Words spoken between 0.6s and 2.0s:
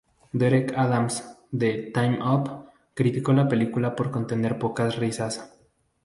Adams de